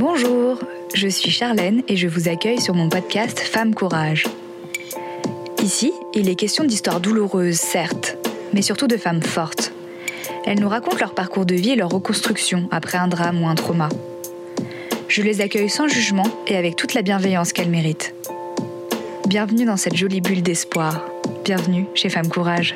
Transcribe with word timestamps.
Bonjour, 0.00 0.58
je 0.94 1.08
suis 1.08 1.30
Charlène 1.30 1.82
et 1.86 1.94
je 1.94 2.08
vous 2.08 2.30
accueille 2.30 2.58
sur 2.58 2.74
mon 2.74 2.88
podcast 2.88 3.38
Femme 3.38 3.74
Courage. 3.74 4.24
Ici, 5.62 5.92
il 6.14 6.30
est 6.30 6.36
question 6.36 6.64
d'histoires 6.64 7.00
douloureuses, 7.00 7.58
certes, 7.58 8.16
mais 8.54 8.62
surtout 8.62 8.86
de 8.86 8.96
femmes 8.96 9.20
fortes. 9.20 9.74
Elles 10.46 10.58
nous 10.58 10.70
racontent 10.70 10.96
leur 10.96 11.14
parcours 11.14 11.44
de 11.44 11.54
vie 11.54 11.72
et 11.72 11.76
leur 11.76 11.90
reconstruction 11.90 12.66
après 12.70 12.96
un 12.96 13.08
drame 13.08 13.42
ou 13.42 13.46
un 13.46 13.54
trauma. 13.54 13.90
Je 15.08 15.20
les 15.20 15.42
accueille 15.42 15.68
sans 15.68 15.86
jugement 15.86 16.26
et 16.46 16.56
avec 16.56 16.76
toute 16.76 16.94
la 16.94 17.02
bienveillance 17.02 17.52
qu'elles 17.52 17.68
méritent. 17.68 18.14
Bienvenue 19.28 19.66
dans 19.66 19.76
cette 19.76 19.96
jolie 19.96 20.22
bulle 20.22 20.42
d'espoir. 20.42 21.04
Bienvenue 21.44 21.84
chez 21.94 22.08
Femme 22.08 22.28
Courage. 22.28 22.74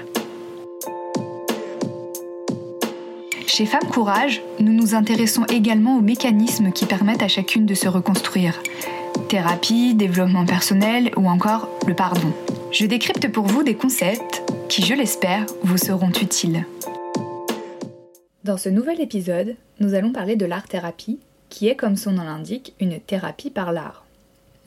Chez 3.57 3.67
Femme 3.67 3.89
Courage, 3.89 4.43
nous 4.59 4.73
nous 4.73 4.97
intéressons 4.97 5.45
également 5.45 5.97
aux 5.97 6.01
mécanismes 6.01 6.73
qui 6.73 6.87
permettent 6.87 7.23
à 7.23 7.29
chacune 7.29 7.67
de 7.67 7.75
se 7.75 7.87
reconstruire. 7.87 8.61
Thérapie, 9.29 9.95
développement 9.95 10.45
personnel 10.45 11.13
ou 11.17 11.29
encore 11.29 11.69
le 11.87 11.95
pardon. 11.95 12.33
Je 12.73 12.85
décrypte 12.85 13.31
pour 13.31 13.47
vous 13.47 13.63
des 13.63 13.77
concepts 13.77 14.43
qui, 14.69 14.83
je 14.83 14.93
l'espère, 14.93 15.47
vous 15.63 15.79
seront 15.79 16.11
utiles. 16.21 16.67
Dans 18.43 18.57
ce 18.57 18.69
nouvel 18.69 19.01
épisode, 19.01 19.55
nous 19.79 19.95
allons 19.95 20.11
parler 20.11 20.35
de 20.35 20.47
l'art-thérapie, 20.47 21.21
qui 21.49 21.69
est, 21.69 21.77
comme 21.77 21.95
son 21.95 22.11
nom 22.11 22.25
l'indique, 22.25 22.75
une 22.81 22.99
thérapie 22.99 23.51
par 23.51 23.71
l'art. 23.71 24.05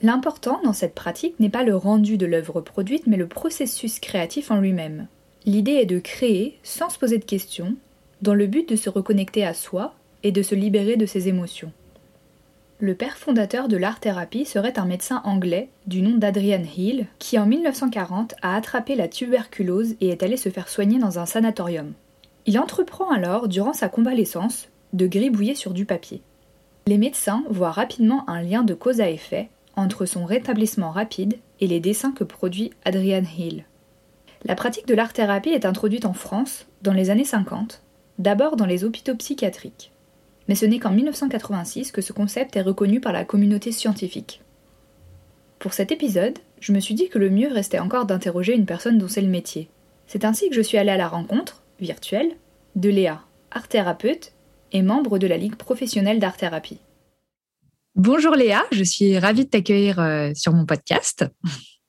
L'important 0.00 0.62
dans 0.64 0.72
cette 0.72 0.94
pratique 0.94 1.38
n'est 1.40 1.50
pas 1.50 1.62
le 1.62 1.76
rendu 1.76 2.16
de 2.16 2.24
l'œuvre 2.24 2.62
produite, 2.62 3.06
mais 3.06 3.18
le 3.18 3.28
processus 3.28 4.00
créatif 4.00 4.50
en 4.50 4.60
lui-même. 4.60 5.08
L'idée 5.44 5.72
est 5.72 5.84
de 5.84 5.98
créer 5.98 6.58
sans 6.62 6.88
se 6.88 6.98
poser 6.98 7.18
de 7.18 7.24
questions, 7.24 7.76
dans 8.22 8.34
le 8.34 8.46
but 8.46 8.68
de 8.68 8.76
se 8.76 8.90
reconnecter 8.90 9.44
à 9.44 9.54
soi 9.54 9.94
et 10.22 10.32
de 10.32 10.42
se 10.42 10.54
libérer 10.54 10.96
de 10.96 11.06
ses 11.06 11.28
émotions. 11.28 11.72
Le 12.80 12.94
père 12.94 13.16
fondateur 13.16 13.66
de 13.66 13.76
l'art-thérapie 13.76 14.44
serait 14.44 14.78
un 14.78 14.84
médecin 14.84 15.20
anglais 15.24 15.68
du 15.86 16.00
nom 16.00 16.16
d'Adrian 16.16 16.62
Hill, 16.76 17.06
qui 17.18 17.38
en 17.38 17.46
1940 17.46 18.36
a 18.40 18.54
attrapé 18.54 18.94
la 18.94 19.08
tuberculose 19.08 19.96
et 20.00 20.10
est 20.10 20.22
allé 20.22 20.36
se 20.36 20.48
faire 20.48 20.68
soigner 20.68 20.98
dans 20.98 21.18
un 21.18 21.26
sanatorium. 21.26 21.92
Il 22.46 22.58
entreprend 22.58 23.10
alors, 23.10 23.48
durant 23.48 23.72
sa 23.72 23.88
convalescence, 23.88 24.68
de 24.92 25.06
gribouiller 25.06 25.56
sur 25.56 25.74
du 25.74 25.86
papier. 25.86 26.22
Les 26.86 26.98
médecins 26.98 27.44
voient 27.50 27.72
rapidement 27.72 28.24
un 28.30 28.42
lien 28.42 28.62
de 28.62 28.74
cause 28.74 29.00
à 29.00 29.10
effet 29.10 29.48
entre 29.74 30.06
son 30.06 30.24
rétablissement 30.24 30.90
rapide 30.90 31.34
et 31.60 31.66
les 31.66 31.80
dessins 31.80 32.12
que 32.12 32.24
produit 32.24 32.70
Adrian 32.84 33.24
Hill. 33.36 33.64
La 34.44 34.54
pratique 34.54 34.86
de 34.86 34.94
l'art-thérapie 34.94 35.50
est 35.50 35.66
introduite 35.66 36.06
en 36.06 36.14
France 36.14 36.66
dans 36.82 36.92
les 36.92 37.10
années 37.10 37.24
50 37.24 37.82
d'abord 38.18 38.56
dans 38.56 38.66
les 38.66 38.84
hôpitaux 38.84 39.14
psychiatriques. 39.14 39.92
Mais 40.48 40.54
ce 40.54 40.66
n'est 40.66 40.78
qu'en 40.78 40.90
1986 40.90 41.92
que 41.92 42.00
ce 42.00 42.12
concept 42.12 42.56
est 42.56 42.62
reconnu 42.62 43.00
par 43.00 43.12
la 43.12 43.24
communauté 43.24 43.72
scientifique. 43.72 44.42
Pour 45.58 45.72
cet 45.72 45.92
épisode, 45.92 46.38
je 46.60 46.72
me 46.72 46.80
suis 46.80 46.94
dit 46.94 47.08
que 47.08 47.18
le 47.18 47.30
mieux 47.30 47.52
restait 47.52 47.78
encore 47.78 48.06
d'interroger 48.06 48.54
une 48.54 48.66
personne 48.66 48.98
dont 48.98 49.08
c'est 49.08 49.20
le 49.20 49.28
métier. 49.28 49.68
C'est 50.06 50.24
ainsi 50.24 50.48
que 50.48 50.54
je 50.54 50.62
suis 50.62 50.78
allée 50.78 50.90
à 50.90 50.96
la 50.96 51.08
rencontre, 51.08 51.62
virtuelle, 51.80 52.30
de 52.76 52.88
Léa, 52.88 53.22
art-thérapeute 53.50 54.32
et 54.72 54.82
membre 54.82 55.18
de 55.18 55.26
la 55.26 55.36
Ligue 55.36 55.56
professionnelle 55.56 56.18
d'art-thérapie. 56.18 56.78
Bonjour 57.94 58.34
Léa, 58.34 58.64
je 58.70 58.84
suis 58.84 59.18
ravie 59.18 59.44
de 59.44 59.50
t'accueillir 59.50 59.98
euh, 59.98 60.30
sur 60.34 60.52
mon 60.52 60.66
podcast. 60.66 61.26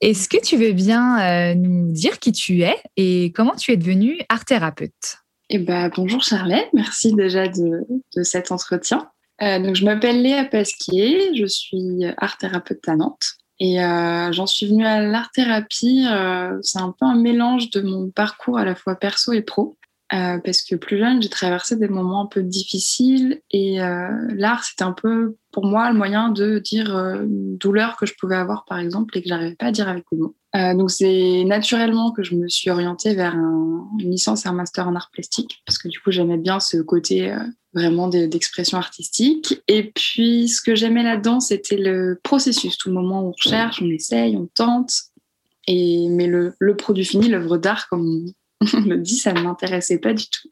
Est-ce 0.01 0.27
que 0.27 0.41
tu 0.41 0.57
veux 0.57 0.71
bien 0.71 1.19
euh, 1.21 1.55
nous 1.55 1.91
dire 1.91 2.19
qui 2.19 2.31
tu 2.31 2.63
es 2.63 2.75
et 2.97 3.31
comment 3.33 3.55
tu 3.55 3.71
es 3.71 3.77
devenue 3.77 4.19
art-thérapeute? 4.29 5.18
Eh 5.49 5.57
ben, 5.57 5.89
bonjour 5.95 6.21
Charlotte, 6.21 6.67
merci 6.73 7.13
déjà 7.13 7.47
de, 7.47 7.87
cet 8.23 8.51
entretien. 8.51 9.09
Euh, 9.41 9.59
donc, 9.59 9.75
je 9.75 9.83
m'appelle 9.83 10.21
Léa 10.21 10.45
Pasquier, 10.45 11.35
je 11.35 11.45
suis 11.45 12.05
art 12.17 12.37
thérapeute 12.37 12.87
à 12.87 12.95
Nantes 12.95 13.37
et 13.59 13.83
euh, 13.83 14.31
j'en 14.31 14.45
suis 14.45 14.67
venue 14.67 14.85
à 14.85 15.01
l'art 15.01 15.31
thérapie. 15.31 16.05
Euh, 16.07 16.57
c'est 16.61 16.79
un 16.79 16.93
peu 16.97 17.05
un 17.05 17.15
mélange 17.15 17.71
de 17.71 17.81
mon 17.81 18.11
parcours 18.11 18.57
à 18.59 18.65
la 18.65 18.75
fois 18.75 18.95
perso 18.95 19.33
et 19.33 19.41
pro. 19.41 19.77
Parce 20.09 20.63
que 20.63 20.75
plus 20.75 20.97
jeune, 20.97 21.21
j'ai 21.21 21.29
traversé 21.29 21.75
des 21.75 21.87
moments 21.87 22.23
un 22.23 22.25
peu 22.25 22.41
difficiles 22.41 23.41
et 23.51 23.77
l'art, 23.77 24.63
c'était 24.63 24.83
un 24.83 24.91
peu 24.91 25.35
pour 25.51 25.65
moi 25.65 25.91
le 25.91 25.97
moyen 25.97 26.29
de 26.29 26.59
dire 26.59 26.95
une 26.95 27.57
douleur 27.57 27.97
que 27.97 28.05
je 28.05 28.13
pouvais 28.19 28.35
avoir, 28.35 28.65
par 28.65 28.79
exemple, 28.79 29.17
et 29.17 29.21
que 29.21 29.29
j'arrivais 29.29 29.55
pas 29.55 29.67
à 29.67 29.71
dire 29.71 29.87
avec 29.87 30.05
des 30.11 30.17
mots. 30.17 30.35
Euh, 30.55 30.73
donc 30.73 30.89
c'est 30.89 31.43
naturellement 31.45 32.11
que 32.11 32.23
je 32.23 32.35
me 32.35 32.47
suis 32.47 32.71
orientée 32.71 33.13
vers 33.13 33.35
un, 33.35 33.87
une 33.99 34.09
licence 34.09 34.45
et 34.45 34.49
un 34.49 34.53
master 34.53 34.87
en 34.87 34.95
art 34.95 35.11
plastique 35.13 35.61
parce 35.65 35.77
que 35.77 35.87
du 35.87 35.99
coup 35.99 36.09
j'aimais 36.09 36.37
bien 36.37 36.59
ce 36.59 36.77
côté 36.77 37.31
euh, 37.31 37.37
vraiment 37.73 38.07
d'expression 38.07 38.79
artistique. 38.79 39.61
Et 39.67 39.91
puis 39.93 40.47
ce 40.47 40.61
que 40.61 40.73
j'aimais 40.73 41.03
là-dedans 41.03 41.39
c'était 41.39 41.77
le 41.77 42.19
processus, 42.23 42.77
tout 42.77 42.89
le 42.89 42.95
moment 42.95 43.21
où 43.21 43.27
on 43.27 43.31
recherche, 43.31 43.81
on 43.83 43.89
essaye, 43.89 44.35
on 44.35 44.47
tente. 44.47 44.91
Et 45.67 46.07
mais 46.09 46.25
le, 46.25 46.55
le 46.57 46.75
produit 46.75 47.05
fini, 47.05 47.27
l'œuvre 47.27 47.57
d'art 47.57 47.87
comme 47.87 48.25
le 48.73 48.97
dit, 48.97 49.17
ça 49.17 49.33
ne 49.33 49.41
m'intéressait 49.41 49.99
pas 49.99 50.13
du 50.13 50.25
tout. 50.29 50.49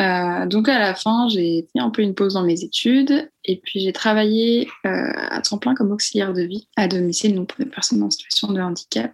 Euh, 0.00 0.46
donc 0.46 0.68
à 0.68 0.78
la 0.78 0.94
fin, 0.94 1.28
j'ai 1.28 1.66
fait 1.72 1.80
un 1.80 1.90
peu 1.90 2.02
une 2.02 2.14
pause 2.14 2.34
dans 2.34 2.44
mes 2.44 2.62
études 2.62 3.28
et 3.44 3.60
puis 3.60 3.80
j'ai 3.80 3.92
travaillé 3.92 4.68
euh, 4.86 5.12
à 5.16 5.40
temps 5.40 5.58
plein 5.58 5.74
comme 5.74 5.90
auxiliaire 5.90 6.32
de 6.32 6.42
vie 6.42 6.68
à 6.76 6.86
domicile, 6.86 7.34
donc 7.34 7.48
pour 7.48 7.64
des 7.64 7.70
personnes 7.70 8.02
en 8.02 8.10
situation 8.10 8.52
de 8.52 8.60
handicap. 8.60 9.12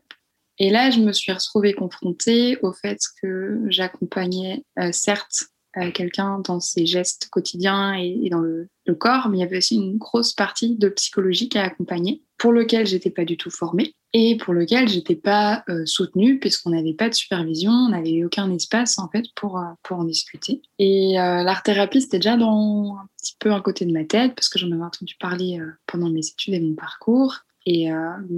Et 0.59 0.71
là, 0.71 0.91
je 0.91 1.01
me 1.01 1.13
suis 1.13 1.33
retrouvée 1.33 1.73
confrontée 1.73 2.59
au 2.63 2.73
fait 2.73 2.99
que 3.23 3.61
j'accompagnais 3.69 4.63
euh, 4.79 4.93
certes 4.93 5.47
quelqu'un 5.93 6.41
dans 6.41 6.61
ses 6.61 6.87
gestes 6.87 7.29
quotidiens 7.31 7.95
et, 7.95 8.29
dans 8.31 8.41
le, 8.41 8.69
corps, 8.99 9.29
mais 9.29 9.39
il 9.39 9.41
y 9.41 9.45
avait 9.45 9.59
aussi 9.59 9.77
une 9.77 9.97
grosse 9.97 10.33
partie 10.33 10.77
de 10.77 10.89
psychologique 10.89 11.57
à 11.57 11.65
accompagner, 11.65 12.23
pour 12.39 12.53
lequel 12.53 12.87
j'étais 12.87 13.11
pas 13.11 13.25
du 13.25 13.37
tout 13.37 13.51
formée 13.51 13.95
et 14.13 14.37
pour 14.37 14.55
lequel 14.55 14.89
j'étais 14.89 15.17
pas 15.17 15.65
euh, 15.69 15.85
soutenue 15.87 16.39
puisqu'on 16.39 16.71
n'avait 16.71 16.95
pas 16.95 17.09
de 17.09 17.15
supervision, 17.15 17.73
on 17.73 17.89
n'avait 17.89 18.25
aucun 18.25 18.51
espace 18.53 18.99
en 18.99 19.09
fait 19.09 19.25
pour, 19.35 19.59
euh, 19.59 19.65
pour 19.83 19.99
en 19.99 20.05
discuter. 20.05 20.63
Et 20.79 21.19
euh, 21.19 21.43
l'art 21.43 21.63
thérapie, 21.63 22.01
c'était 22.01 22.19
déjà 22.19 22.37
dans 22.37 22.97
un 23.01 23.09
petit 23.19 23.35
peu 23.41 23.53
un 23.53 23.61
côté 23.61 23.85
de 23.85 23.93
ma 23.93 24.05
tête 24.05 24.35
parce 24.35 24.49
que 24.49 24.59
j'en 24.59 24.71
avais 24.71 24.85
entendu 24.85 25.17
parler 25.19 25.59
pendant 25.87 26.11
mes 26.11 26.27
études 26.27 26.55
et 26.55 26.61
mon 26.61 26.75
parcours. 26.75 27.39
Et, 27.67 27.89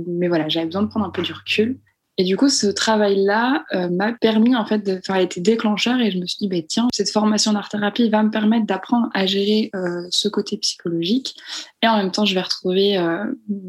mais 0.06 0.28
voilà, 0.28 0.48
j'avais 0.48 0.66
besoin 0.66 0.82
de 0.82 0.88
prendre 0.88 1.04
un 1.04 1.10
peu 1.10 1.22
du 1.22 1.32
recul. 1.32 1.80
Et 2.18 2.24
du 2.24 2.36
coup, 2.36 2.48
ce 2.48 2.66
travail-là 2.66 3.64
euh, 3.74 3.90
m'a 3.90 4.12
permis, 4.12 4.56
en 4.56 4.64
fait, 4.64 4.78
de, 4.78 4.98
enfin, 4.98 5.14
a 5.14 5.20
été 5.20 5.40
déclencheur 5.40 6.00
et 6.00 6.10
je 6.10 6.18
me 6.18 6.26
suis 6.26 6.38
dit, 6.40 6.48
bah, 6.48 6.64
tiens, 6.66 6.88
cette 6.92 7.10
formation 7.10 7.52
d'art-thérapie 7.52 8.08
va 8.08 8.22
me 8.22 8.30
permettre 8.30 8.64
d'apprendre 8.64 9.08
à 9.12 9.26
gérer 9.26 9.70
euh, 9.74 10.06
ce 10.10 10.28
côté 10.28 10.56
psychologique. 10.56 11.36
Et 11.82 11.88
en 11.88 11.98
même 11.98 12.10
temps, 12.10 12.24
je 12.24 12.34
vais 12.34 12.40
retrouver 12.40 12.96
euh, 12.96 13.24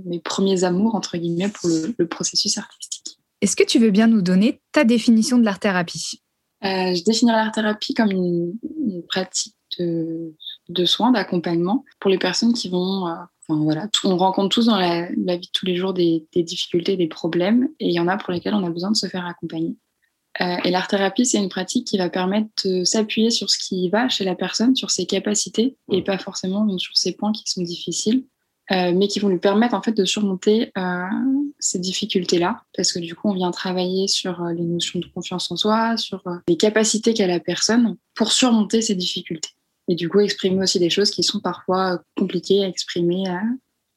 mes 0.05 0.19
premiers 0.19 0.63
amours, 0.63 0.95
entre 0.95 1.17
guillemets, 1.17 1.49
pour 1.49 1.69
le, 1.69 2.07
processus 2.07 2.57
artistique. 2.57 3.19
Est-ce 3.41 3.55
que 3.55 3.65
tu 3.65 3.79
veux 3.79 3.91
bien 3.91 4.07
nous 4.07 4.21
donner 4.21 4.61
ta 4.71 4.85
définition 4.85 5.37
de 5.37 5.43
l'art-thérapie? 5.43 6.21
Je 6.63 7.03
définirais 7.03 7.37
l'art-thérapie 7.37 7.93
comme 7.93 8.11
une, 8.11 8.53
une 8.87 9.03
pratique 9.03 9.55
de, 9.77 10.33
de 10.69 10.85
soins, 10.85 11.11
d'accompagnement 11.11 11.83
pour 11.99 12.09
les 12.09 12.17
personnes 12.17 12.53
qui 12.53 12.69
vont 12.69 13.05
voilà, 13.49 13.87
on 14.03 14.17
rencontre 14.17 14.55
tous 14.55 14.65
dans 14.65 14.77
la, 14.77 15.07
vie 15.07 15.17
de 15.17 15.51
tous 15.53 15.65
les 15.65 15.77
jours 15.77 15.93
des, 15.93 16.27
difficultés, 16.35 16.97
des 16.97 17.07
problèmes, 17.07 17.69
et 17.79 17.87
il 17.87 17.93
y 17.93 17.99
en 17.99 18.07
a 18.07 18.17
pour 18.17 18.33
lesquels 18.33 18.53
on 18.53 18.65
a 18.65 18.69
besoin 18.69 18.91
de 18.91 18.97
se 18.97 19.07
faire 19.07 19.25
accompagner. 19.25 19.75
Euh, 20.41 20.57
et 20.65 20.69
l'art-thérapie, 20.69 21.25
c'est 21.25 21.37
une 21.37 21.49
pratique 21.49 21.87
qui 21.87 21.97
va 21.97 22.09
permettre 22.09 22.49
de 22.65 22.83
s'appuyer 22.83 23.31
sur 23.31 23.49
ce 23.49 23.57
qui 23.57 23.89
va 23.89 24.09
chez 24.09 24.23
la 24.23 24.35
personne, 24.35 24.75
sur 24.75 24.91
ses 24.91 25.05
capacités, 25.05 25.77
et 25.91 26.03
pas 26.03 26.17
forcément 26.17 26.77
sur 26.77 26.95
ses 26.97 27.13
points 27.13 27.31
qui 27.31 27.43
sont 27.45 27.61
difficiles, 27.61 28.25
euh, 28.71 28.91
mais 28.93 29.07
qui 29.07 29.19
vont 29.19 29.29
lui 29.29 29.39
permettre 29.39 29.73
en 29.73 29.81
fait 29.81 29.93
de 29.93 30.03
surmonter 30.03 30.71
euh, 30.77 31.05
ces 31.57 31.79
difficultés-là, 31.79 32.61
parce 32.75 32.91
que 32.91 32.99
du 32.99 33.15
coup, 33.15 33.29
on 33.29 33.33
vient 33.33 33.51
travailler 33.51 34.07
sur 34.07 34.43
les 34.43 34.63
notions 34.63 34.99
de 34.99 35.07
confiance 35.07 35.49
en 35.51 35.55
soi, 35.55 35.95
sur 35.95 36.21
les 36.49 36.57
capacités 36.57 37.13
qu'a 37.13 37.27
la 37.27 37.39
personne 37.39 37.95
pour 38.13 38.33
surmonter 38.33 38.81
ces 38.81 38.93
difficultés 38.93 39.56
et 39.87 39.95
du 39.95 40.09
coup 40.09 40.19
exprimer 40.19 40.63
aussi 40.63 40.79
des 40.79 40.89
choses 40.89 41.11
qui 41.11 41.23
sont 41.23 41.39
parfois 41.39 42.01
compliquées 42.17 42.63
à 42.63 42.67
exprimer 42.67 43.29
euh, 43.29 43.37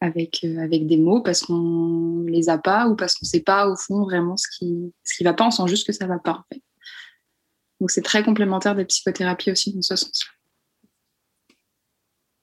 avec, 0.00 0.44
euh, 0.44 0.58
avec 0.58 0.86
des 0.86 0.96
mots 0.96 1.22
parce 1.22 1.42
qu'on 1.42 2.24
les 2.26 2.48
a 2.48 2.58
pas 2.58 2.88
ou 2.88 2.96
parce 2.96 3.14
qu'on 3.14 3.26
sait 3.26 3.42
pas 3.42 3.68
au 3.68 3.76
fond 3.76 4.04
vraiment 4.04 4.36
ce 4.36 4.46
qui 4.56 4.92
ce 5.04 5.16
qui 5.16 5.24
va 5.24 5.34
pas, 5.34 5.46
on 5.46 5.50
sent 5.50 5.68
juste 5.68 5.86
que 5.86 5.92
ça 5.92 6.06
va 6.06 6.18
pas 6.18 6.32
en 6.32 6.44
fait. 6.52 6.62
Donc 7.80 7.90
c'est 7.90 8.02
très 8.02 8.22
complémentaire 8.22 8.74
des 8.74 8.84
psychothérapies 8.84 9.50
aussi 9.50 9.72
dans 9.72 9.82
ce 9.82 9.96
sens-là. 9.96 10.30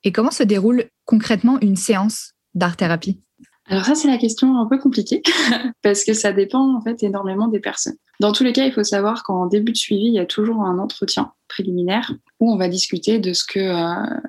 Et 0.04 0.12
comment 0.12 0.32
se 0.32 0.44
déroule 0.44 0.90
concrètement 1.06 1.60
une 1.62 1.76
séance 1.76 2.34
d'art-thérapie? 2.54 3.22
Alors 3.69 3.84
ça, 3.84 3.96
c'est 3.96 4.08
la 4.08 4.18
question 4.18 4.58
un 4.58 4.66
peu 4.66 4.78
compliquée 4.78 5.22
parce 5.81 6.06
que 6.06 6.14
ça 6.14 6.31
dépend 6.31 6.75
en 6.75 6.81
fait 6.81 7.04
énormément 7.04 7.50
des 7.50 7.60
personnes. 7.60 7.98
Dans 8.19 8.31
tous 8.31 8.44
les 8.44 8.54
cas, 8.54 8.66
il 8.66 8.72
faut 8.72 8.84
savoir 8.84 9.24
qu'en 9.24 9.46
début 9.46 9.74
de 9.74 9.78
suivi, 9.78 10.06
il 10.06 10.14
y 10.14 10.19
a 10.19 10.25
toujours 10.25 10.62
un 10.62 10.80
entretien 10.80 11.34
préliminaire 11.50 12.14
où 12.40 12.52
on 12.52 12.58
va 12.58 12.69
discuter 12.69 13.19
de 13.19 13.34
ce 13.34 13.44
que 13.44 13.60
euh, 13.60 14.19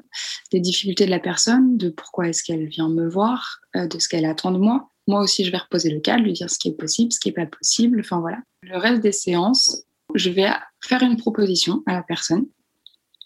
des 0.52 0.61
difficultés 0.61 1.06
de 1.06 1.11
la 1.11 1.20
personne, 1.20 1.76
de 1.76 1.88
pourquoi 1.88 2.29
est-ce 2.29 2.43
qu'elle 2.43 2.67
vient 2.67 2.88
me 2.88 3.08
voir, 3.08 3.61
euh, 3.76 3.87
de 3.87 3.99
ce 3.99 4.08
qu'elle 4.08 4.25
attend 4.25 4.50
de 4.50 4.58
moi. 4.58 4.90
Moi 5.06 5.20
aussi, 5.20 5.44
je 5.44 5.52
vais 5.52 5.58
reposer 5.58 5.90
le 5.90 6.00
cadre, 6.00 6.25
lui 6.25 6.32
dire 6.32 6.50
ce 6.50 6.58
qui 6.58 6.69
est 6.69 6.76
possible, 6.76 7.12
ce 7.12 7.20
qui 7.20 7.29
n'est 7.29 7.35
pas 7.35 7.46
possible. 7.46 8.00
Enfin 8.00 8.20
voilà. 8.20 8.38
Le 8.62 8.76
reste 8.76 9.02
des 9.02 9.12
séances, 9.12 9.85
je 10.14 10.31
vais 10.31 10.49
faire 10.85 11.02
une 11.02 11.17
proposition 11.17 11.82
à 11.87 11.94
la 11.94 12.02
personne, 12.02 12.46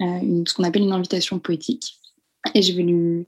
euh, 0.03 0.45
ce 0.47 0.53
qu'on 0.53 0.65
appelle 0.65 0.83
une 0.83 0.93
invitation 0.93 1.39
poétique, 1.39 1.99
et 2.55 2.61
je 2.63 2.73
vais 2.75 2.83
lui 2.83 3.27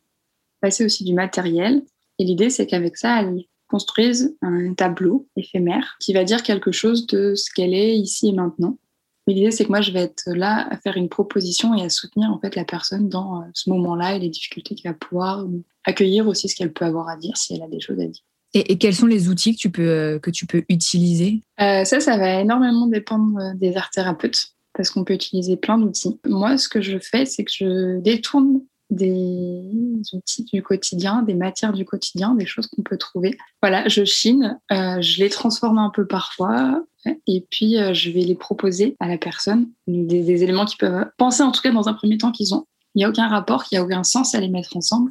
passer 0.60 0.84
aussi 0.84 1.02
du 1.04 1.14
matériel. 1.14 1.82
Et 2.18 2.24
l'idée, 2.24 2.50
c'est 2.50 2.66
qu'avec 2.66 2.96
ça, 2.96 3.20
elles 3.20 3.44
construisent 3.68 4.36
un 4.42 4.74
tableau 4.74 5.28
éphémère 5.36 5.96
qui 6.00 6.12
va 6.12 6.24
dire 6.24 6.42
quelque 6.42 6.72
chose 6.72 7.06
de 7.06 7.34
ce 7.34 7.50
qu'elle 7.52 7.74
est 7.74 7.96
ici 7.96 8.28
et 8.28 8.32
maintenant. 8.32 8.78
Mais 9.26 9.34
l'idée, 9.34 9.50
c'est 9.50 9.64
que 9.64 9.70
moi, 9.70 9.80
je 9.80 9.90
vais 9.90 10.00
être 10.00 10.24
là 10.26 10.68
à 10.70 10.76
faire 10.76 10.96
une 10.96 11.08
proposition 11.08 11.74
et 11.74 11.82
à 11.82 11.88
soutenir 11.88 12.30
en 12.30 12.38
fait 12.38 12.56
la 12.56 12.64
personne 12.64 13.08
dans 13.08 13.40
euh, 13.40 13.44
ce 13.54 13.70
moment-là 13.70 14.16
et 14.16 14.18
les 14.18 14.28
difficultés 14.28 14.74
qu'elle 14.74 14.92
va 14.92 14.98
pouvoir 14.98 15.46
accueillir 15.84 16.28
aussi 16.28 16.48
ce 16.48 16.54
qu'elle 16.54 16.72
peut 16.72 16.84
avoir 16.84 17.08
à 17.08 17.16
dire 17.16 17.36
si 17.36 17.54
elle 17.54 17.62
a 17.62 17.68
des 17.68 17.80
choses 17.80 18.00
à 18.00 18.06
dire. 18.06 18.22
Et, 18.52 18.78
quels 18.78 18.94
sont 18.94 19.06
les 19.06 19.28
outils 19.28 19.56
que 19.56 19.60
tu 19.60 19.70
peux, 19.70 19.88
euh, 19.88 20.18
que 20.20 20.30
tu 20.30 20.46
peux 20.46 20.62
utiliser? 20.68 21.40
Euh, 21.60 21.84
Ça, 21.84 21.98
ça 21.98 22.16
va 22.16 22.40
énormément 22.40 22.86
dépendre 22.86 23.54
des 23.56 23.76
art 23.76 23.90
thérapeutes 23.90 24.54
parce 24.74 24.90
qu'on 24.90 25.04
peut 25.04 25.14
utiliser 25.14 25.56
plein 25.56 25.78
d'outils. 25.78 26.20
Moi, 26.26 26.58
ce 26.58 26.68
que 26.68 26.80
je 26.80 26.98
fais, 26.98 27.24
c'est 27.24 27.44
que 27.44 27.50
je 27.52 28.00
détourne 28.00 28.60
des 28.94 30.02
outils 30.12 30.44
du 30.44 30.62
quotidien, 30.62 31.22
des 31.22 31.34
matières 31.34 31.72
du 31.72 31.84
quotidien, 31.84 32.34
des 32.34 32.46
choses 32.46 32.66
qu'on 32.66 32.82
peut 32.82 32.98
trouver. 32.98 33.36
Voilà, 33.62 33.88
je 33.88 34.04
chine, 34.04 34.58
euh, 34.72 35.00
je 35.00 35.20
les 35.20 35.30
transforme 35.30 35.78
un 35.78 35.90
peu 35.90 36.06
parfois, 36.06 36.84
et 37.26 37.46
puis 37.50 37.78
euh, 37.78 37.92
je 37.94 38.10
vais 38.10 38.20
les 38.20 38.34
proposer 38.34 38.96
à 39.00 39.08
la 39.08 39.18
personne, 39.18 39.68
des, 39.86 40.42
éléments 40.42 40.64
qui 40.64 40.76
peuvent 40.76 41.06
penser 41.18 41.42
en 41.42 41.52
tout 41.52 41.62
cas 41.62 41.72
dans 41.72 41.88
un 41.88 41.94
premier 41.94 42.18
temps 42.18 42.32
qu'ils 42.32 42.54
ont. 42.54 42.66
Il 42.94 42.98
n'y 42.98 43.04
a 43.04 43.08
aucun 43.08 43.28
rapport, 43.28 43.64
il 43.70 43.74
n'y 43.74 43.78
a 43.78 43.84
aucun 43.84 44.04
sens 44.04 44.34
à 44.34 44.40
les 44.40 44.48
mettre 44.48 44.76
ensemble. 44.76 45.10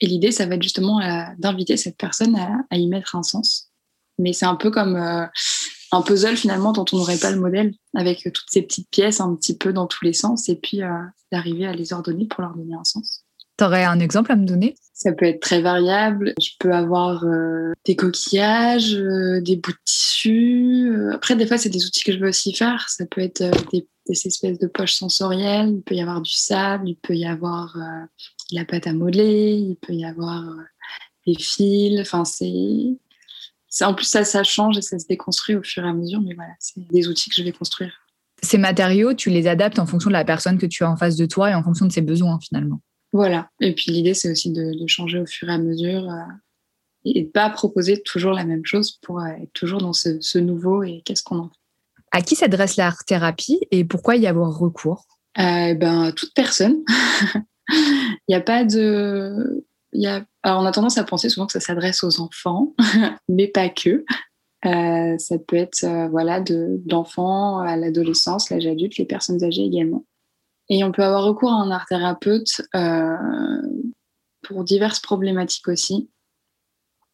Et 0.00 0.06
l'idée, 0.06 0.32
ça 0.32 0.46
va 0.46 0.54
être 0.54 0.62
justement 0.62 1.00
euh, 1.00 1.22
d'inviter 1.38 1.76
cette 1.76 1.96
personne 1.96 2.36
à, 2.36 2.76
y 2.76 2.86
mettre 2.86 3.16
un 3.16 3.22
sens. 3.22 3.70
Mais 4.18 4.32
c'est 4.32 4.46
un 4.46 4.54
peu 4.54 4.70
comme 4.70 4.96
un 5.92 6.02
puzzle 6.02 6.36
finalement 6.36 6.72
dont 6.72 6.84
on 6.92 6.98
n'aurait 6.98 7.18
pas 7.18 7.30
le 7.30 7.40
modèle, 7.40 7.74
avec 7.94 8.22
toutes 8.22 8.48
ces 8.48 8.62
petites 8.62 8.90
pièces 8.90 9.20
un 9.20 9.34
petit 9.34 9.56
peu 9.56 9.72
dans 9.72 9.86
tous 9.86 10.04
les 10.04 10.12
sens, 10.12 10.48
et 10.48 10.56
puis 10.56 10.82
euh, 10.82 10.88
d'arriver 11.32 11.66
à 11.66 11.72
les 11.72 11.92
ordonner 11.92 12.26
pour 12.26 12.42
leur 12.42 12.54
donner 12.54 12.74
un 12.74 12.84
sens. 12.84 13.24
Tu 13.58 13.64
aurais 13.64 13.84
un 13.84 14.00
exemple 14.00 14.32
à 14.32 14.36
me 14.36 14.46
donner? 14.46 14.74
Ça 14.94 15.12
peut 15.12 15.26
être 15.26 15.40
très 15.40 15.60
variable. 15.60 16.34
Je 16.40 16.50
peux 16.58 16.72
avoir 16.72 17.24
euh, 17.24 17.72
des 17.84 17.96
coquillages, 17.96 18.94
euh, 18.94 19.40
des 19.40 19.56
bouts 19.56 19.72
de 19.72 19.78
tissu. 19.84 20.94
Après, 21.12 21.36
des 21.36 21.46
fois, 21.46 21.58
c'est 21.58 21.68
des 21.68 21.84
outils 21.84 22.04
que 22.04 22.12
je 22.12 22.18
veux 22.18 22.28
aussi 22.28 22.54
faire. 22.54 22.88
Ça 22.88 23.04
peut 23.06 23.20
être 23.20 23.42
des, 23.70 23.86
des, 24.06 24.26
espèces 24.26 24.58
de 24.58 24.66
poches 24.66 24.94
sensorielles. 24.94 25.70
Il 25.70 25.82
peut 25.82 25.94
y 25.94 26.00
avoir 26.00 26.20
du 26.20 26.32
sable, 26.32 26.88
il 26.88 26.96
peut 26.96 27.16
y 27.16 27.26
avoir 27.26 27.76
la 28.52 28.64
pâte 28.64 28.86
à 28.86 28.92
modeler, 28.92 29.56
il 29.56 29.76
peut 29.76 29.94
y 29.94 30.04
avoir 30.04 30.42
des 31.26 31.36
fils. 31.38 32.00
Enfin, 32.00 32.24
c'est 32.24 32.96
en 33.82 33.94
plus 33.94 34.06
ça, 34.06 34.24
ça 34.24 34.42
change 34.42 34.78
et 34.78 34.82
ça 34.82 34.98
se 34.98 35.06
déconstruit 35.06 35.54
au 35.54 35.62
fur 35.62 35.84
et 35.84 35.88
à 35.88 35.92
mesure, 35.92 36.20
mais 36.20 36.34
voilà, 36.34 36.52
c'est 36.58 36.80
des 36.88 37.08
outils 37.08 37.30
que 37.30 37.36
je 37.36 37.42
vais 37.42 37.52
construire. 37.52 37.92
Ces 38.42 38.58
matériaux, 38.58 39.14
tu 39.14 39.30
les 39.30 39.46
adaptes 39.46 39.78
en 39.78 39.86
fonction 39.86 40.08
de 40.08 40.14
la 40.14 40.24
personne 40.24 40.58
que 40.58 40.66
tu 40.66 40.82
as 40.82 40.90
en 40.90 40.96
face 40.96 41.16
de 41.16 41.26
toi 41.26 41.50
et 41.50 41.54
en 41.54 41.62
fonction 41.62 41.86
de 41.86 41.92
ses 41.92 42.00
besoins 42.00 42.38
finalement. 42.40 42.80
Voilà. 43.12 43.50
Et 43.60 43.74
puis 43.74 43.90
l'idée, 43.90 44.14
c'est 44.14 44.30
aussi 44.30 44.52
de, 44.52 44.72
changer 44.86 45.18
au 45.18 45.26
fur 45.26 45.48
et 45.48 45.52
à 45.52 45.58
mesure 45.58 46.08
euh, 46.08 46.32
et 47.04 47.24
de 47.24 47.28
pas 47.28 47.50
proposer 47.50 48.02
toujours 48.02 48.32
la 48.32 48.44
même 48.44 48.64
chose 48.64 48.98
pour 49.02 49.20
euh, 49.20 49.26
être 49.42 49.52
toujours 49.52 49.80
dans 49.80 49.92
ce, 49.92 50.38
nouveau 50.38 50.82
et 50.82 51.02
qu'est-ce 51.04 51.22
qu'on 51.22 51.38
en 51.38 51.48
fait. 51.48 51.54
À 52.12 52.22
qui 52.22 52.34
s'adresse 52.34 52.76
l'art 52.76 53.04
thérapie 53.04 53.60
et 53.70 53.84
pourquoi 53.84 54.16
y 54.16 54.26
avoir 54.26 54.58
recours? 54.58 55.06
Euh, 55.38 55.74
Ben 55.74 56.12
toute 56.12 56.34
personne. 56.34 56.78
Il 57.68 58.30
n'y 58.30 58.34
a 58.34 58.40
pas 58.40 58.64
de 58.64 59.64
alors 59.92 60.62
on 60.62 60.66
a 60.66 60.72
tendance 60.72 60.98
à 60.98 61.04
penser 61.04 61.28
souvent 61.28 61.46
que 61.46 61.52
ça 61.52 61.60
s'adresse 61.60 62.04
aux 62.04 62.20
enfants, 62.20 62.74
mais 63.28 63.48
pas 63.48 63.68
que. 63.68 64.04
Euh, 64.66 65.16
ça 65.16 65.38
peut 65.38 65.56
être 65.56 65.84
euh, 65.84 66.08
voilà 66.08 66.40
de 66.40 66.78
à 67.66 67.76
l'adolescence, 67.76 68.50
l'âge 68.50 68.66
adulte, 68.66 68.98
les 68.98 69.06
personnes 69.06 69.42
âgées 69.42 69.64
également. 69.64 70.04
Et 70.68 70.84
on 70.84 70.92
peut 70.92 71.02
avoir 71.02 71.24
recours 71.24 71.50
à 71.50 71.56
un 71.56 71.70
art 71.70 71.86
thérapeute 71.86 72.60
euh, 72.74 73.16
pour 74.42 74.62
diverses 74.64 75.00
problématiques 75.00 75.68
aussi. 75.68 76.10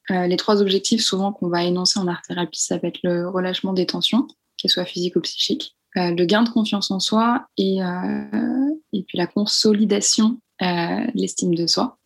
les 0.09 0.37
trois 0.37 0.61
objectifs 0.61 1.03
souvent 1.03 1.33
qu'on 1.33 1.49
va 1.49 1.65
énoncer 1.65 1.99
en 1.99 2.07
art 2.07 2.23
thérapie, 2.23 2.61
ça 2.61 2.79
va 2.79 2.89
être 2.89 3.01
le 3.03 3.29
relâchement 3.29 3.73
des 3.73 3.87
tensions, 3.87 4.27
qu'elles 4.57 4.71
soient 4.71 4.85
physiques 4.85 5.17
ou 5.17 5.21
psychiques, 5.21 5.77
le 5.95 6.25
gain 6.25 6.43
de 6.43 6.51
confiance 6.51 6.91
en 6.91 7.01
soi 7.01 7.47
et, 7.57 7.79
et 7.79 9.03
puis 9.03 9.19
la 9.19 9.27
consolidation 9.27 10.39
de 10.61 11.19
l'estime 11.19 11.55
de 11.55 11.67
soi 11.67 11.99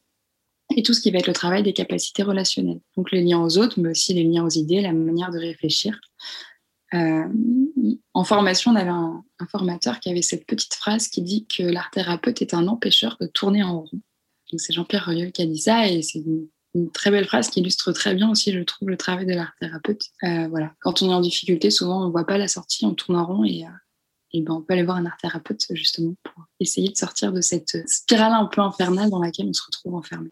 et 0.76 0.82
tout 0.82 0.94
ce 0.94 1.00
qui 1.00 1.10
va 1.10 1.18
être 1.18 1.26
le 1.26 1.32
travail 1.32 1.62
des 1.62 1.72
capacités 1.72 2.22
relationnelles. 2.22 2.80
Donc 2.96 3.10
les 3.10 3.22
liens 3.22 3.42
aux 3.42 3.58
autres, 3.58 3.80
mais 3.80 3.90
aussi 3.90 4.14
les 4.14 4.24
liens 4.24 4.44
aux 4.44 4.50
idées, 4.50 4.80
la 4.80 4.92
manière 4.92 5.30
de 5.30 5.38
réfléchir. 5.38 6.00
Euh, 6.94 7.24
en 8.14 8.24
formation, 8.24 8.72
on 8.72 8.76
avait 8.76 8.90
un, 8.90 9.24
formateur 9.50 10.00
qui 10.00 10.10
avait 10.10 10.22
cette 10.22 10.46
petite 10.46 10.74
phrase 10.74 11.08
qui 11.08 11.22
dit 11.22 11.46
que 11.46 11.62
l'art 11.62 11.90
thérapeute 11.90 12.42
est 12.42 12.52
un 12.52 12.68
empêcheur 12.68 13.16
de 13.20 13.26
tourner 13.26 13.62
en 13.62 13.80
rond. 13.82 14.00
C'est 14.56 14.72
Jean-Pierre 14.72 15.06
Rieul 15.06 15.32
qui 15.32 15.42
a 15.42 15.46
dit 15.46 15.60
ça 15.60 15.86
et 15.86 16.02
c'est 16.02 16.18
une, 16.18 16.48
très 16.92 17.10
belle 17.10 17.26
phrase 17.26 17.50
qui 17.50 17.60
illustre 17.60 17.90
très 17.92 18.14
bien 18.14 18.30
aussi, 18.30 18.52
je 18.52 18.60
trouve, 18.60 18.88
le 18.88 18.96
travail 18.96 19.26
de 19.26 19.32
l'art 19.32 19.52
thérapeute. 19.60 20.02
Euh, 20.22 20.46
voilà. 20.48 20.72
Quand 20.80 21.02
on 21.02 21.10
est 21.10 21.14
en 21.14 21.20
difficulté, 21.20 21.70
souvent 21.70 22.02
on 22.02 22.06
ne 22.06 22.12
voit 22.12 22.26
pas 22.26 22.38
la 22.38 22.48
sortie, 22.48 22.84
on 22.84 22.94
tourne 22.94 23.18
en 23.18 23.26
rond 23.26 23.44
et, 23.44 23.64
euh, 23.64 23.68
et 24.32 24.42
ben, 24.42 24.54
on 24.54 24.62
peut 24.62 24.74
aller 24.74 24.84
voir 24.84 24.96
un 24.96 25.06
art 25.06 25.16
thérapeute 25.20 25.66
justement 25.70 26.14
pour 26.22 26.44
essayer 26.60 26.88
de 26.88 26.96
sortir 26.96 27.32
de 27.32 27.40
cette 27.40 27.88
spirale 27.88 28.32
un 28.32 28.46
peu 28.46 28.60
infernale 28.60 29.10
dans 29.10 29.20
laquelle 29.20 29.46
on 29.48 29.52
se 29.52 29.62
retrouve 29.64 29.94
enfermé. 29.94 30.30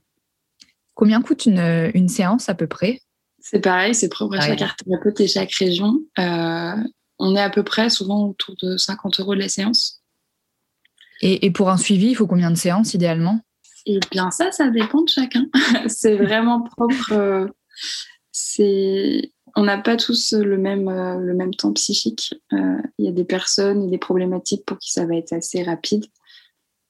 Combien 0.98 1.22
coûte 1.22 1.46
une, 1.46 1.92
une 1.94 2.08
séance 2.08 2.48
à 2.48 2.56
peu 2.56 2.66
près? 2.66 3.00
C'est 3.38 3.60
pareil, 3.60 3.94
c'est 3.94 4.08
propre 4.08 4.34
à 4.34 4.40
chaque 4.40 4.58
thérapeute 4.78 5.20
et 5.20 5.28
chaque 5.28 5.52
région. 5.52 6.00
Euh, 6.18 6.74
on 7.20 7.36
est 7.36 7.40
à 7.40 7.50
peu 7.50 7.62
près 7.62 7.88
souvent 7.88 8.30
autour 8.30 8.56
de 8.60 8.76
50 8.76 9.20
euros 9.20 9.36
de 9.36 9.40
la 9.40 9.48
séance. 9.48 10.02
Et, 11.20 11.46
et 11.46 11.52
pour 11.52 11.70
un 11.70 11.76
suivi, 11.76 12.08
il 12.08 12.14
faut 12.16 12.26
combien 12.26 12.50
de 12.50 12.56
séances 12.56 12.94
idéalement? 12.94 13.38
Eh 13.86 14.00
bien 14.10 14.32
ça, 14.32 14.50
ça 14.50 14.70
dépend 14.70 15.02
de 15.02 15.08
chacun. 15.08 15.46
c'est 15.86 16.16
vraiment 16.16 16.62
propre. 16.62 17.12
Euh, 17.12 17.46
c'est 18.32 19.30
on 19.54 19.62
n'a 19.62 19.78
pas 19.78 19.96
tous 19.96 20.32
le 20.32 20.58
même, 20.58 20.88
euh, 20.88 21.18
le 21.18 21.32
même 21.32 21.54
temps 21.54 21.72
psychique. 21.74 22.34
Il 22.50 23.04
y 23.04 23.08
a 23.08 23.12
des 23.12 23.24
personnes 23.24 23.84
et 23.84 23.88
des 23.88 23.98
problématiques 23.98 24.66
pour 24.66 24.80
qui 24.80 24.90
ça 24.90 25.06
va 25.06 25.14
être 25.14 25.32
assez 25.32 25.62
rapide 25.62 26.06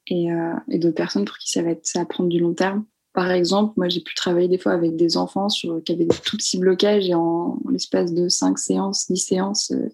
et, 0.07 0.29
et 0.71 0.79
d'autres 0.79 0.95
personnes 0.95 1.27
pour 1.27 1.37
qui 1.37 1.51
ça 1.51 1.63
va, 1.63 1.73
être, 1.73 1.87
ça 1.87 1.99
va 1.99 2.07
prendre 2.07 2.31
du 2.31 2.41
long 2.41 2.55
terme. 2.55 2.87
Par 3.19 3.33
exemple, 3.33 3.73
moi, 3.77 3.89
j'ai 3.89 4.01
pu 4.01 4.15
travailler 4.15 4.47
des 4.47 4.59
fois 4.59 4.71
avec 4.71 4.95
des 4.95 5.17
enfants 5.17 5.49
sur, 5.49 5.83
qui 5.83 5.91
avaient 5.91 6.05
des 6.05 6.17
tout 6.25 6.37
petits 6.37 6.57
blocages 6.57 7.09
et 7.09 7.15
en, 7.15 7.59
l'espace 7.69 8.15
de 8.15 8.29
5 8.29 8.57
séances, 8.57 9.11
10 9.11 9.17
séances, 9.17 9.73
euh, 9.73 9.89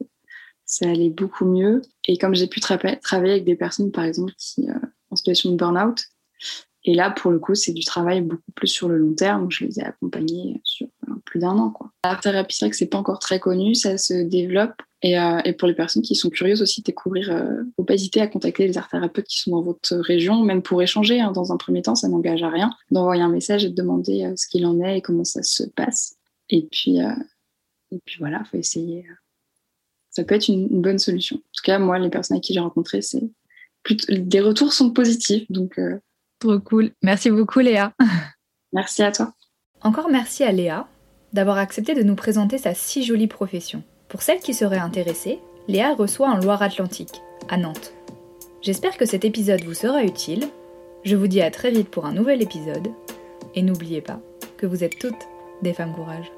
ça 0.67 0.91
allait 0.91 1.09
beaucoup 1.09 1.47
mieux. 1.47 1.81
Et 2.07 2.19
comme 2.19 2.35
j'ai 2.35 2.49
pu 2.49 2.61
travailler 2.61 2.99
avec 3.11 3.45
des 3.45 3.57
personnes, 3.57 3.93
par 3.93 4.05
exemple, 4.05 4.35
qui 4.37 4.69
euh, 4.69 4.75
en 5.09 5.17
situation 5.17 5.51
de 5.51 5.57
burn-out, 5.57 6.03
et 6.85 6.93
là, 6.93 7.11
pour 7.11 7.31
le 7.31 7.39
coup, 7.39 7.55
c'est 7.55 7.73
du 7.73 7.83
travail 7.83 8.21
beaucoup 8.21 8.53
plus 8.55 8.69
sur 8.69 8.91
le 8.91 8.99
long 8.99 9.15
terme. 9.15 9.51
Je 9.51 9.65
les 9.65 9.81
ai 9.81 9.85
accompagnés 9.85 10.61
sur 10.63 10.89
euh, 11.09 11.15
plus 11.25 11.41
d'un 11.41 11.57
an. 11.57 11.73
La 12.05 12.17
thérapie, 12.17 12.55
c'est 12.55 12.67
vrai 12.67 12.71
que 12.73 12.77
c'est 12.77 12.91
pas 12.91 12.99
encore 12.99 13.21
très 13.21 13.41
connu, 13.41 13.75
ça 13.75 13.97
se 13.97 14.23
développe. 14.23 14.75
Et, 15.05 15.19
euh, 15.19 15.39
et, 15.45 15.53
pour 15.53 15.69
les 15.69 15.75
personnes 15.75 16.01
qui 16.01 16.15
sont 16.15 16.31
curieuses 16.31 16.63
aussi 16.63 16.81
de 16.81 16.87
découvrir, 16.87 17.31
euh, 17.31 17.63
faut 17.77 17.85
pas 17.85 17.93
hésiter 17.93 18.23
à 18.23 18.27
contacter 18.27 18.67
les 18.67 18.79
art 18.79 18.89
thérapeutes 18.89 19.27
qui 19.27 19.39
sont 19.39 19.51
dans 19.51 19.61
votre 19.61 19.95
région, 19.97 20.43
même 20.43 20.63
pour 20.63 20.81
échanger. 20.81 21.21
Hein, 21.21 21.31
dans 21.31 21.53
un 21.53 21.59
premier 21.59 21.83
temps, 21.83 21.95
ça 21.95 22.09
n'engage 22.09 22.43
à 22.43 22.49
rien 22.49 22.71
d'envoyer 22.91 23.23
un 23.23 23.29
message 23.29 23.67
et 23.67 23.69
de 23.69 23.75
demander 23.75 24.33
ce 24.37 24.47
qu'il 24.47 24.65
en 24.65 24.81
est 24.81 24.99
et 24.99 25.03
comment 25.03 25.25
ça 25.25 25.43
se 25.43 25.63
passe. 25.63 26.17
Et 26.49 26.67
puis, 26.71 26.97
et 27.91 28.01
puis 28.07 28.17
voilà, 28.19 28.45
faut 28.45 28.57
essayer. 28.57 29.05
Ça 30.09 30.25
peut 30.25 30.37
être 30.37 30.49
une, 30.49 30.69
une, 30.71 30.81
bonne 30.81 30.99
solution. 30.99 31.37
En 31.37 31.53
tout 31.55 31.63
cas, 31.65 31.79
moi, 31.79 31.99
les 31.99 32.09
personnes 32.09 32.37
avec 32.37 32.45
qui 32.45 32.55
j'ai 32.55 32.61
rencontré, 32.61 33.03
c'est 33.03 33.29
des 34.09 34.41
retours 34.41 34.73
sont 34.73 34.91
positifs, 34.91 35.45
donc 35.51 35.79
Trop 36.39 36.61
cool. 36.61 36.91
Merci 37.03 37.31
beaucoup 37.31 37.61
Léa. 37.61 37.93
Merci 38.73 39.03
à 39.03 39.13
toi. 39.13 39.33
Encore 39.83 40.09
merci 40.09 40.45
à 40.45 40.53
Léa 40.53 40.89
d'avoir 41.33 41.59
accepté 41.59 41.95
de 41.95 42.03
nous 42.03 42.17
présenter 42.17 42.59
sa 42.59 42.75
si 42.75 43.05
jolie 43.05 43.27
profession. 43.27 43.83
Pour 44.15 44.23
celles 44.23 44.39
qui 44.39 44.55
seraient 44.55 44.79
intéressées, 44.79 45.41
Léa 45.67 45.93
reçoit 45.93 46.31
en 46.31 46.37
Loire-Atlantique, 46.37 47.21
à 47.49 47.57
Nantes. 47.57 47.93
J'espère 48.63 48.97
que 48.97 49.07
cet 49.07 49.25
épisode 49.25 49.65
vous 49.65 49.75
sera 49.75 50.05
utile. 50.05 50.47
Je 51.03 51.17
vous 51.17 51.27
dis 51.27 51.43
à 51.43 51.51
très 51.51 51.73
vite 51.73 51.89
pour 51.89 52.07
un 52.07 52.13
nouvel 52.13 52.41
épisode. 52.41 52.93
Et 53.57 53.63
n'oubliez 53.63 54.03
pas 54.03 54.21
que 54.57 54.67
vous 54.67 54.85
êtes 54.85 55.01
toutes 55.01 55.27
des 55.63 55.73
femmes 55.73 55.97
courage. 55.97 56.31